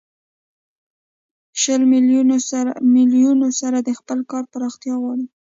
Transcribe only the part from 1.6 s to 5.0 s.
شلو میلیونو سره د خپل کار پراختیا